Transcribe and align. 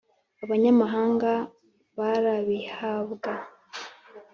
Abanyamahanga 0.43 1.31
barabihabwa 1.97 3.33